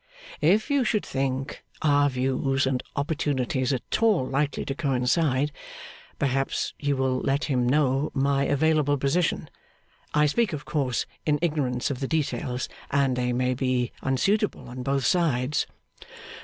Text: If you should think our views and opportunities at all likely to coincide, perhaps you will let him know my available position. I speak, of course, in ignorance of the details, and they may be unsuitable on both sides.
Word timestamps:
If 0.41 0.71
you 0.71 0.83
should 0.83 1.05
think 1.05 1.63
our 1.83 2.09
views 2.09 2.65
and 2.65 2.81
opportunities 2.95 3.71
at 3.71 4.01
all 4.01 4.25
likely 4.25 4.65
to 4.65 4.73
coincide, 4.73 5.51
perhaps 6.17 6.73
you 6.79 6.97
will 6.97 7.19
let 7.19 7.43
him 7.43 7.69
know 7.69 8.09
my 8.15 8.45
available 8.45 8.97
position. 8.97 9.47
I 10.11 10.25
speak, 10.25 10.53
of 10.53 10.65
course, 10.65 11.05
in 11.27 11.37
ignorance 11.43 11.91
of 11.91 11.99
the 11.99 12.07
details, 12.07 12.67
and 12.89 13.15
they 13.15 13.31
may 13.31 13.53
be 13.53 13.91
unsuitable 14.01 14.67
on 14.69 14.81
both 14.81 15.05
sides. 15.05 15.67